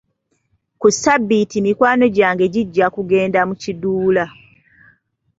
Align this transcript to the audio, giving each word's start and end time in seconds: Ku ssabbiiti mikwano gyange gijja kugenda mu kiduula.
Ku 0.79 0.87
ssabbiiti 0.93 1.57
mikwano 1.65 2.05
gyange 2.15 2.45
gijja 2.53 2.85
kugenda 2.95 3.39
mu 3.49 3.55
kiduula. 3.61 4.25